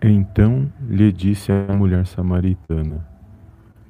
Então 0.00 0.70
lhe 0.88 1.12
disse 1.12 1.50
a 1.50 1.72
mulher 1.72 2.06
samaritana: 2.06 3.04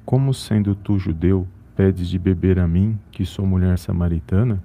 Como 0.03 0.33
sendo 0.33 0.73
tu 0.73 0.97
judeu, 0.97 1.47
pedes 1.75 2.09
de 2.09 2.17
beber 2.17 2.57
a 2.59 2.67
mim, 2.67 2.97
que 3.11 3.23
sou 3.23 3.45
mulher 3.45 3.77
samaritana? 3.77 4.61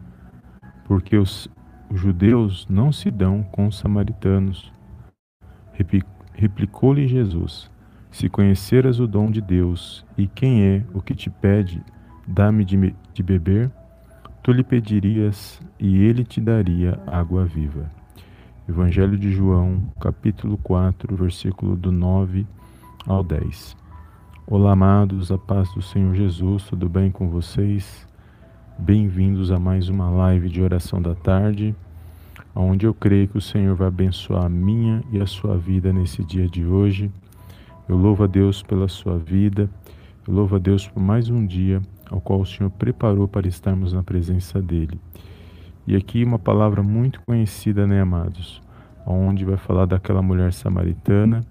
Porque 0.86 1.16
os, 1.16 1.50
judeus 1.92 2.66
não 2.68 2.90
se 2.90 3.10
dão 3.10 3.42
com 3.42 3.66
os 3.66 3.78
samaritanos. 3.78 4.72
Replicou-lhe 6.32 7.06
Jesus: 7.06 7.70
Se 8.10 8.28
conheceras 8.30 8.98
o 8.98 9.06
dom 9.06 9.30
de 9.30 9.42
Deus 9.42 10.04
e 10.16 10.26
quem 10.26 10.64
é 10.64 10.82
o 10.94 11.02
que 11.02 11.14
te 11.14 11.28
pede, 11.28 11.82
dá-me 12.26 12.64
de, 12.64 12.94
de 13.12 13.22
beber, 13.22 13.70
tu 14.42 14.50
lhe 14.50 14.64
pedirias 14.64 15.60
e 15.78 15.98
ele 15.98 16.24
te 16.24 16.40
daria 16.40 16.98
água 17.06 17.44
viva. 17.44 17.90
Evangelho 18.66 19.18
de 19.18 19.30
João, 19.30 19.82
capítulo 20.00 20.56
4, 20.56 21.14
versículo 21.14 21.77
do 21.77 21.92
9 21.92 22.46
ao 23.06 23.22
10. 23.22 23.77
Olá, 24.46 24.72
amados, 24.72 25.30
a 25.30 25.36
paz 25.36 25.70
do 25.75 25.83
Senhor 25.83 26.14
Jesus, 26.14 26.62
tudo 26.62 26.88
bem 26.88 27.11
com 27.11 27.28
vocês? 27.28 28.08
Bem-vindos 28.78 29.50
a 29.53 29.58
mais 29.58 29.91
uma 29.91 30.08
live 30.08 30.48
de 30.48 30.62
oração 30.62 31.03
da 31.03 31.14
tarde, 31.14 31.77
onde 32.56 32.86
eu 32.86 32.94
creio 32.94 33.28
que 33.28 33.36
o 33.36 33.42
Senhor 33.42 33.75
vai 33.75 33.88
abençoar 33.88 34.47
a 34.47 34.48
minha 34.48 35.05
e 35.12 35.20
a 35.20 35.27
sua 35.27 35.58
vida 35.58 35.92
nesse 35.92 36.25
dia 36.25 36.48
de 36.48 36.64
hoje. 36.64 37.12
Eu 37.86 37.98
louvo 37.98 38.25
a 38.25 38.27
Deus 38.27 38.62
pela 38.62 38.88
sua 38.88 39.19
vida, 39.19 39.69
eu 40.27 40.33
louvo 40.33 40.56
a 40.56 40.58
Deus 40.58 40.88
por 40.88 41.03
mais 41.03 41.28
um 41.28 41.44
dia 41.47 41.83
ao 42.10 42.19
qual 42.19 42.41
o 42.41 42.47
Senhor 42.47 42.70
preparou 42.70 43.28
para 43.28 43.47
estarmos 43.47 43.92
na 43.92 44.03
presença 44.03 44.62
dEle. 44.62 44.98
E 45.86 45.94
aqui 45.94 46.25
uma 46.25 46.38
palavra 46.38 46.83
muito 46.83 47.20
conhecida, 47.27 47.86
né, 47.86 48.00
amados? 48.00 48.63
Onde 49.06 49.44
vai 49.44 49.56
falar 49.56 49.86
daquela 49.86 50.22
mulher 50.22 50.52
samaritana 50.52 51.42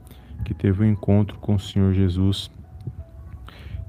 que 0.44 0.54
teve 0.54 0.84
um 0.84 0.90
encontro 0.90 1.38
com 1.40 1.56
o 1.56 1.60
Senhor 1.60 1.94
Jesus 1.94 2.52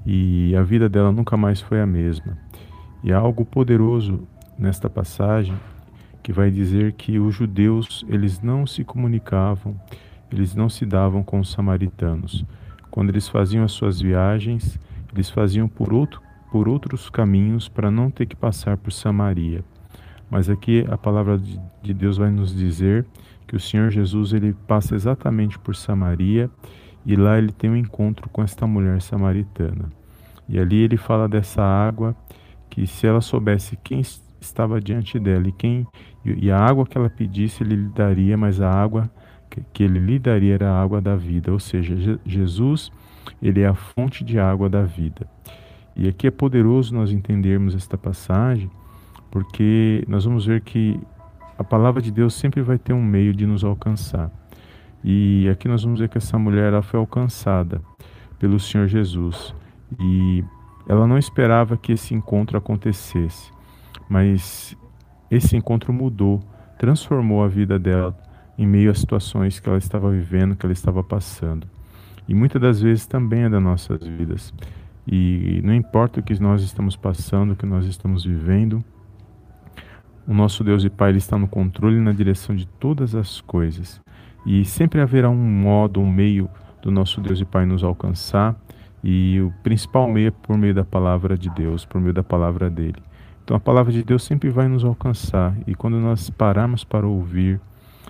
e 0.05 0.55
a 0.55 0.61
vida 0.61 0.87
dela 0.87 1.11
nunca 1.11 1.35
mais 1.35 1.59
foi 1.59 1.81
a 1.81 1.85
mesma. 1.85 2.37
E 3.03 3.11
há 3.11 3.17
algo 3.17 3.43
poderoso 3.43 4.27
nesta 4.57 4.89
passagem 4.89 5.55
que 6.21 6.31
vai 6.31 6.49
dizer 6.49 6.93
que 6.93 7.19
os 7.19 7.35
judeus, 7.35 8.05
eles 8.07 8.41
não 8.41 8.65
se 8.65 8.83
comunicavam, 8.83 9.79
eles 10.31 10.55
não 10.55 10.69
se 10.69 10.85
davam 10.85 11.23
com 11.23 11.39
os 11.39 11.51
samaritanos. 11.51 12.45
Quando 12.89 13.09
eles 13.09 13.27
faziam 13.27 13.63
as 13.63 13.71
suas 13.71 13.99
viagens, 13.99 14.79
eles 15.13 15.29
faziam 15.29 15.67
por, 15.67 15.93
outro, 15.93 16.21
por 16.51 16.67
outros 16.67 17.09
caminhos 17.09 17.67
para 17.67 17.91
não 17.91 18.09
ter 18.09 18.25
que 18.25 18.35
passar 18.35 18.77
por 18.77 18.91
Samaria. 18.91 19.63
Mas 20.35 20.49
aqui 20.49 20.85
a 20.89 20.97
palavra 20.97 21.39
de 21.81 21.93
Deus 21.93 22.17
vai 22.17 22.29
nos 22.29 22.53
dizer 22.53 23.05
que 23.47 23.55
o 23.55 23.59
Senhor 23.59 23.89
Jesus 23.89 24.33
ele 24.33 24.53
passa 24.67 24.93
exatamente 24.93 25.57
por 25.57 25.77
Samaria 25.77 26.49
e 27.05 27.15
lá 27.15 27.37
ele 27.37 27.53
tem 27.53 27.69
um 27.69 27.75
encontro 27.77 28.29
com 28.29 28.43
esta 28.43 28.67
mulher 28.67 29.01
samaritana. 29.01 29.89
E 30.49 30.59
ali 30.59 30.75
ele 30.75 30.97
fala 30.97 31.29
dessa 31.29 31.63
água 31.63 32.13
que 32.69 32.85
se 32.85 33.07
ela 33.07 33.21
soubesse 33.21 33.77
quem 33.81 34.01
estava 34.41 34.81
diante 34.81 35.17
dela 35.17 35.47
e 35.47 35.53
quem 35.53 35.87
e 36.25 36.51
a 36.51 36.59
água 36.59 36.85
que 36.85 36.97
ela 36.97 37.09
pedisse 37.09 37.63
ele 37.63 37.77
lhe 37.77 37.89
daria, 37.95 38.35
mas 38.35 38.59
a 38.59 38.69
água 38.69 39.09
que 39.71 39.83
ele 39.83 39.99
lhe 39.99 40.19
daria 40.19 40.55
era 40.55 40.69
a 40.69 40.81
água 40.81 40.99
da 40.99 41.15
vida, 41.15 41.49
ou 41.49 41.61
seja, 41.61 42.19
Jesus 42.25 42.91
ele 43.41 43.61
é 43.61 43.67
a 43.67 43.73
fonte 43.73 44.21
de 44.21 44.37
água 44.37 44.67
da 44.67 44.83
vida. 44.83 45.25
E 45.95 46.09
aqui 46.09 46.27
é 46.27 46.31
poderoso 46.31 46.93
nós 46.93 47.09
entendermos 47.09 47.73
esta 47.73 47.97
passagem 47.97 48.69
porque 49.35 50.01
nós 50.07 50.23
vamos 50.23 50.45
ver 50.45 50.61
que 50.61 50.97
a 51.57 51.63
palavra 51.63 52.01
de 52.01 52.09
Deus 52.09 52.33
sempre 52.35 52.61
vai 52.61 52.77
ter 52.77 52.93
um 52.93 53.03
meio 53.03 53.33
de 53.33 53.45
nos 53.45 53.65
alcançar. 53.65 54.31
E 55.03 55.49
aqui 55.49 55.67
nós 55.67 55.83
vamos 55.83 55.99
ver 55.99 56.07
que 56.07 56.17
essa 56.17 56.39
mulher 56.39 56.71
ela 56.71 56.81
foi 56.81 56.97
alcançada 56.97 57.81
pelo 58.39 58.57
Senhor 58.57 58.87
Jesus 58.87 59.53
e 59.99 60.41
ela 60.87 61.05
não 61.05 61.17
esperava 61.17 61.75
que 61.75 61.91
esse 61.91 62.13
encontro 62.13 62.57
acontecesse, 62.57 63.51
mas 64.07 64.73
esse 65.29 65.57
encontro 65.57 65.91
mudou, 65.91 66.41
transformou 66.79 67.43
a 67.43 67.49
vida 67.49 67.77
dela 67.77 68.17
em 68.57 68.65
meio 68.65 68.89
às 68.89 68.99
situações 68.99 69.59
que 69.59 69.67
ela 69.67 69.77
estava 69.77 70.09
vivendo, 70.11 70.55
que 70.55 70.65
ela 70.65 70.71
estava 70.71 71.03
passando. 71.03 71.67
E 72.25 72.33
muitas 72.33 72.61
das 72.61 72.79
vezes 72.79 73.05
também 73.05 73.41
é 73.41 73.49
das 73.49 73.61
nossas 73.61 73.99
vidas. 74.01 74.53
E 75.05 75.59
não 75.61 75.75
importa 75.75 76.21
o 76.21 76.23
que 76.23 76.41
nós 76.41 76.63
estamos 76.63 76.95
passando, 76.95 77.51
o 77.51 77.55
que 77.57 77.65
nós 77.65 77.85
estamos 77.85 78.23
vivendo, 78.23 78.81
o 80.27 80.33
nosso 80.33 80.63
Deus 80.63 80.83
e 80.83 80.89
Pai 80.89 81.09
ele 81.09 81.19
está 81.19 81.37
no 81.37 81.47
controle 81.47 81.97
e 81.97 82.01
na 82.01 82.11
direção 82.11 82.55
de 82.55 82.65
todas 82.65 83.13
as 83.13 83.41
coisas. 83.41 84.01
E 84.45 84.65
sempre 84.65 85.01
haverá 85.01 85.29
um 85.29 85.35
modo, 85.35 85.99
um 85.99 86.11
meio 86.11 86.49
do 86.81 86.91
nosso 86.91 87.21
Deus 87.21 87.39
e 87.39 87.45
Pai 87.45 87.65
nos 87.65 87.83
alcançar. 87.83 88.55
E 89.03 89.39
o 89.39 89.53
principal 89.63 90.09
meio 90.11 90.29
é 90.29 90.31
por 90.31 90.57
meio 90.57 90.73
da 90.73 90.83
palavra 90.83 91.37
de 91.37 91.49
Deus, 91.49 91.85
por 91.85 92.01
meio 92.01 92.13
da 92.13 92.23
palavra 92.23 92.69
dele. 92.69 93.01
Então 93.43 93.55
a 93.55 93.59
palavra 93.59 93.91
de 93.91 94.03
Deus 94.03 94.23
sempre 94.23 94.49
vai 94.49 94.67
nos 94.67 94.83
alcançar. 94.83 95.55
E 95.67 95.75
quando 95.75 95.99
nós 95.99 96.29
pararmos 96.31 96.83
para 96.83 97.05
ouvir 97.05 97.59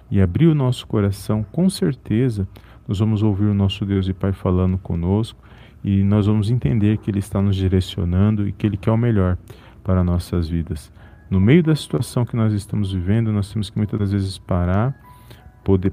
e 0.10 0.22
abrir 0.22 0.48
o 0.48 0.56
nosso 0.56 0.88
coração, 0.88 1.46
com 1.52 1.70
certeza 1.70 2.48
nós 2.88 3.00
vamos 3.00 3.24
ouvir 3.24 3.46
o 3.46 3.54
nosso 3.54 3.86
Deus 3.86 4.08
e 4.08 4.14
Pai 4.14 4.32
falando 4.32 4.78
conosco. 4.78 5.38
E 5.84 6.02
nós 6.04 6.28
vamos 6.28 6.50
entender 6.50 6.98
que 6.98 7.12
Ele 7.12 7.20
está 7.20 7.42
nos 7.42 7.56
direcionando 7.56 8.48
e 8.48 8.54
que 8.54 8.66
Ele 8.66 8.78
quer 8.78 8.92
o 8.92 8.98
melhor 8.98 9.38
para 9.84 10.04
nossas 10.04 10.48
vidas. 10.48 10.92
No 11.30 11.40
meio 11.40 11.64
da 11.64 11.76
situação 11.76 12.26
que 12.26 12.36
nós 12.36 12.54
estamos 12.54 12.92
vivendo, 12.92 13.32
nós 13.32 13.52
temos 13.52 13.70
que 13.70 13.78
muitas 13.78 14.00
das 14.00 14.12
vezes 14.12 14.38
parar 14.38 14.96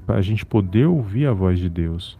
para 0.05 0.17
a 0.17 0.21
gente 0.21 0.45
poder 0.45 0.85
ouvir 0.85 1.25
a 1.25 1.33
voz 1.33 1.57
de 1.57 1.67
Deus. 1.67 2.17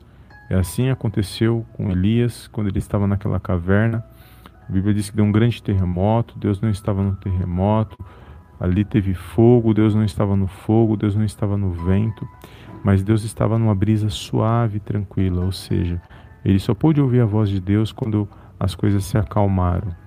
E 0.50 0.54
assim 0.56 0.90
aconteceu 0.90 1.64
com 1.74 1.92
Elias 1.92 2.48
quando 2.48 2.68
ele 2.68 2.80
estava 2.80 3.06
naquela 3.06 3.40
caverna. 3.40 4.04
A 4.68 4.72
Bíblia 4.72 4.94
diz 4.94 5.10
que 5.10 5.16
deu 5.16 5.26
um 5.26 5.32
grande 5.32 5.62
terremoto, 5.62 6.40
Deus 6.40 6.60
não 6.60 6.70
estava 6.70 7.04
no 7.04 7.16
terremoto. 7.16 7.96
Ali 8.60 8.84
teve 8.84 9.14
fogo, 9.14 9.74
Deus 9.74 9.94
não 9.94 10.04
estava 10.04 10.36
no 10.36 10.48
fogo, 10.48 10.98
Deus 10.98 11.16
não 11.16 11.24
estava 11.24 11.58
no 11.58 11.72
vento, 11.72 12.28
mas 12.84 13.04
Deus 13.04 13.24
estava 13.24 13.60
numa 13.60 13.76
brisa 13.76 14.10
suave 14.10 14.78
e 14.78 14.80
tranquila, 14.80 15.44
ou 15.44 15.52
seja, 15.52 16.02
ele 16.46 16.60
só 16.60 16.74
pôde 16.74 17.02
ouvir 17.02 17.22
a 17.22 17.26
voz 17.26 17.50
de 17.50 17.60
Deus 17.60 17.92
quando 17.92 18.28
as 18.60 18.74
coisas 18.74 19.04
se 19.04 19.18
acalmaram. 19.18 20.03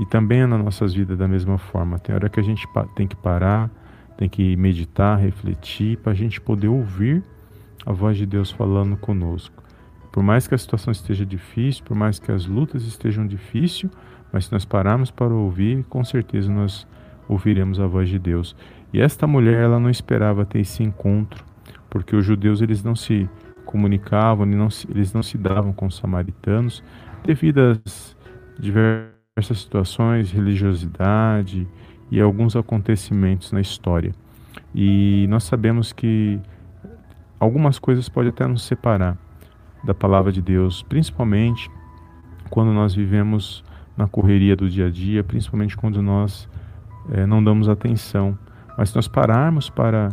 E 0.00 0.06
também 0.06 0.46
nas 0.46 0.62
nossas 0.62 0.94
vidas 0.94 1.18
da 1.18 1.28
mesma 1.28 1.58
forma. 1.58 1.98
Tem 1.98 2.14
hora 2.14 2.28
que 2.28 2.40
a 2.40 2.42
gente 2.42 2.66
tem 2.94 3.06
que 3.06 3.16
parar, 3.16 3.70
tem 4.16 4.28
que 4.28 4.56
meditar, 4.56 5.18
refletir, 5.18 5.98
para 5.98 6.12
a 6.12 6.14
gente 6.14 6.40
poder 6.40 6.68
ouvir 6.68 7.22
a 7.84 7.92
voz 7.92 8.16
de 8.16 8.26
Deus 8.26 8.50
falando 8.50 8.96
conosco. 8.96 9.62
Por 10.10 10.22
mais 10.22 10.46
que 10.46 10.54
a 10.54 10.58
situação 10.58 10.92
esteja 10.92 11.24
difícil, 11.24 11.84
por 11.84 11.96
mais 11.96 12.18
que 12.18 12.30
as 12.30 12.46
lutas 12.46 12.84
estejam 12.84 13.26
difíceis, 13.26 13.90
mas 14.32 14.46
se 14.46 14.52
nós 14.52 14.64
pararmos 14.64 15.10
para 15.10 15.32
ouvir, 15.32 15.84
com 15.84 16.04
certeza 16.04 16.50
nós 16.52 16.86
ouviremos 17.28 17.80
a 17.80 17.86
voz 17.86 18.08
de 18.08 18.18
Deus. 18.18 18.54
E 18.92 19.00
esta 19.00 19.26
mulher, 19.26 19.62
ela 19.62 19.80
não 19.80 19.88
esperava 19.88 20.44
ter 20.44 20.60
esse 20.60 20.82
encontro, 20.82 21.44
porque 21.88 22.14
os 22.14 22.24
judeus 22.24 22.60
eles 22.60 22.82
não 22.82 22.94
se 22.94 23.28
comunicavam, 23.64 24.44
eles 24.44 24.58
não 24.58 24.70
se, 24.70 24.90
eles 24.90 25.12
não 25.12 25.22
se 25.22 25.38
davam 25.38 25.72
com 25.72 25.86
os 25.86 25.96
samaritanos, 25.96 26.82
devido 27.24 27.58
às 27.58 28.16
diversas 28.58 29.21
diversas 29.34 29.60
situações, 29.60 30.30
religiosidade 30.30 31.66
e 32.10 32.20
alguns 32.20 32.54
acontecimentos 32.54 33.50
na 33.50 33.62
história. 33.62 34.14
E 34.74 35.26
nós 35.30 35.44
sabemos 35.44 35.90
que 35.90 36.38
algumas 37.40 37.78
coisas 37.78 38.10
podem 38.10 38.28
até 38.28 38.46
nos 38.46 38.62
separar 38.62 39.16
da 39.82 39.94
palavra 39.94 40.30
de 40.30 40.42
Deus, 40.42 40.82
principalmente 40.82 41.70
quando 42.50 42.74
nós 42.74 42.94
vivemos 42.94 43.64
na 43.96 44.06
correria 44.06 44.54
do 44.54 44.68
dia 44.68 44.88
a 44.88 44.90
dia, 44.90 45.24
principalmente 45.24 45.78
quando 45.78 46.02
nós 46.02 46.46
é, 47.10 47.24
não 47.24 47.42
damos 47.42 47.70
atenção. 47.70 48.36
Mas 48.76 48.90
se 48.90 48.96
nós 48.96 49.08
pararmos 49.08 49.70
para 49.70 50.10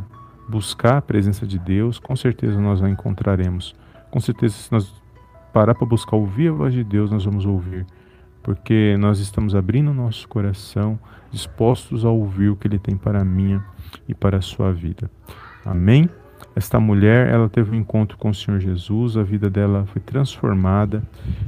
buscar 0.47 0.99
a 0.99 1.01
presença 1.01 1.45
de 1.45 1.59
Deus, 1.59 1.99
com 1.99 2.15
certeza 2.15 2.57
nós 2.57 2.81
a 2.81 2.89
encontraremos. 2.89 3.75
Com 4.09 4.21
certeza, 4.21 4.53
se 4.53 4.71
nós 4.71 4.93
parar 5.51 5.75
para 5.75 5.85
buscar 5.85 6.15
ouvir 6.15 6.51
a 6.51 6.53
voz 6.53 6.73
de 6.73 6.85
Deus, 6.85 7.11
nós 7.11 7.25
vamos 7.25 7.45
ouvir 7.45 7.85
porque 8.41 8.95
nós 8.97 9.19
estamos 9.19 9.55
abrindo 9.55 9.93
nosso 9.93 10.27
coração, 10.27 10.99
dispostos 11.31 12.05
a 12.05 12.09
ouvir 12.09 12.49
o 12.49 12.55
que 12.55 12.67
Ele 12.67 12.79
tem 12.79 12.95
para 12.95 13.21
a 13.21 13.25
minha 13.25 13.63
e 14.07 14.13
para 14.13 14.37
a 14.37 14.41
sua 14.41 14.71
vida. 14.71 15.09
Amém? 15.65 16.09
esta 16.55 16.79
mulher, 16.79 17.29
ela 17.29 17.47
teve 17.47 17.71
um 17.71 17.79
encontro 17.79 18.17
com 18.17 18.29
o 18.29 18.33
Senhor 18.33 18.59
Jesus, 18.59 19.15
a 19.15 19.23
vida 19.23 19.49
dela 19.49 19.85
foi 19.87 20.01
transformada, 20.01 21.01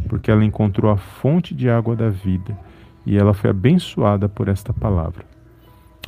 porque 0.08 0.32
ela 0.32 0.44
encontrou 0.44 0.92
a 0.92 0.98
fonte 0.98 1.54
de 1.54 1.70
água 1.70 1.96
da 1.96 2.10
vida 2.10 2.58
e 3.06 3.18
ela 3.18 3.34
foi 3.34 3.50
abençoada 3.50 4.30
por 4.30 4.48
esta 4.48 4.72
palavra. 4.74 5.26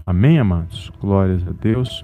Amém, 0.06 0.40
amados? 0.40 0.92
Glórias 1.02 1.46
a 1.48 1.52
Deus. 1.52 2.04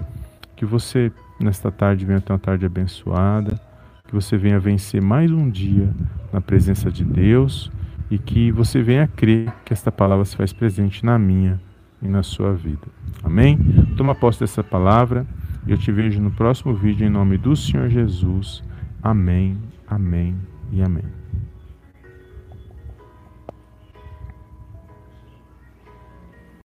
Que 0.56 0.66
você, 0.66 1.10
nesta 1.40 1.70
tarde, 1.70 2.04
venha 2.04 2.20
ter 2.20 2.32
uma 2.32 2.38
tarde 2.38 2.66
abençoada, 2.66 3.58
que 4.06 4.14
você 4.14 4.36
venha 4.36 4.60
vencer 4.60 5.02
mais 5.02 5.30
um 5.30 5.48
dia 5.48 5.88
na 6.30 6.40
presença 6.40 6.90
de 6.90 7.04
Deus 7.04 7.70
e 8.10 8.18
que 8.18 8.50
você 8.50 8.82
venha 8.82 9.06
crer 9.06 9.52
que 9.64 9.72
esta 9.72 9.92
palavra 9.92 10.24
se 10.24 10.36
faz 10.36 10.52
presente 10.52 11.04
na 11.04 11.18
minha 11.18 11.60
e 12.02 12.08
na 12.08 12.22
sua 12.22 12.52
vida. 12.52 12.86
Amém? 13.22 13.58
Toma 13.96 14.14
posse 14.14 14.40
dessa 14.40 14.64
palavra 14.64 15.26
e 15.66 15.70
eu 15.70 15.78
te 15.78 15.92
vejo 15.92 16.20
no 16.20 16.30
próximo 16.30 16.74
vídeo 16.74 17.06
em 17.06 17.10
nome 17.10 17.38
do 17.38 17.54
Senhor 17.54 17.88
Jesus. 17.88 18.62
Amém, 19.02 19.56
amém 19.86 20.36
e 20.72 20.82
amém. 20.82 21.19